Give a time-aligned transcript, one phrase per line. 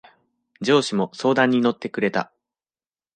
[0.61, 2.33] 上司も相談に乗ってくれた。